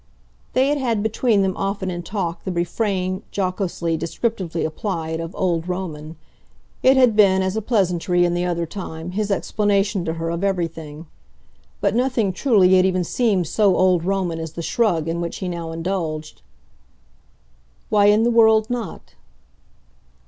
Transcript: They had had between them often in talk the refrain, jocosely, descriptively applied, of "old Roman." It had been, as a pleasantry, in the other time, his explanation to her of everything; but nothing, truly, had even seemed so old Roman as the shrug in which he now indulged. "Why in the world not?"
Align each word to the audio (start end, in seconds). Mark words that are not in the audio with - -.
They 0.53 0.69
had 0.69 0.79
had 0.79 1.03
between 1.03 1.43
them 1.43 1.55
often 1.55 1.91
in 1.91 2.01
talk 2.01 2.43
the 2.43 2.51
refrain, 2.51 3.21
jocosely, 3.31 3.97
descriptively 3.97 4.65
applied, 4.65 5.19
of 5.19 5.35
"old 5.35 5.67
Roman." 5.69 6.15
It 6.81 6.97
had 6.97 7.15
been, 7.15 7.43
as 7.43 7.55
a 7.55 7.61
pleasantry, 7.61 8.25
in 8.25 8.33
the 8.33 8.43
other 8.43 8.65
time, 8.65 9.11
his 9.11 9.29
explanation 9.29 10.03
to 10.05 10.13
her 10.13 10.31
of 10.31 10.43
everything; 10.43 11.05
but 11.81 11.93
nothing, 11.93 12.33
truly, 12.33 12.73
had 12.77 12.85
even 12.87 13.03
seemed 13.03 13.45
so 13.45 13.75
old 13.75 14.03
Roman 14.03 14.39
as 14.39 14.53
the 14.53 14.63
shrug 14.63 15.07
in 15.07 15.21
which 15.21 15.37
he 15.37 15.47
now 15.47 15.71
indulged. 15.71 16.41
"Why 17.89 18.05
in 18.07 18.23
the 18.23 18.31
world 18.31 18.71
not?" 18.71 19.13